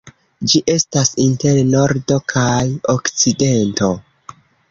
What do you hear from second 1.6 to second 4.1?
Nordo kaj Okcidento.